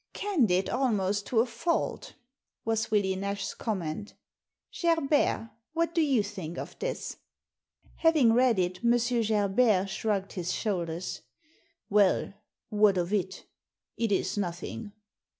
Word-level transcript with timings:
"Candid 0.13 0.67
almost 0.67 1.27
to 1.27 1.41
a 1.41 1.45
fault," 1.45 2.15
was 2.65 2.89
Willie 2.89 3.15
Nash's 3.15 3.53
com 3.53 3.77
ment" 3.77 4.15
Gerbert, 4.81 5.51
what 5.73 5.93
do 5.93 6.01
you 6.01 6.23
think 6.23 6.57
of 6.57 6.75
this?" 6.79 7.17
Having 7.97 8.33
read 8.33 8.57
it, 8.57 8.83
M. 8.83 8.93
Gerbert 9.23 9.91
shrugged 9.91 10.31
his 10.33 10.51
shoulders." 10.53 11.21
Well, 11.91 12.33
what 12.69 12.97
of 12.97 13.13
it? 13.13 13.45
It 13.95 14.11
is 14.11 14.39
nothing." 14.39 14.91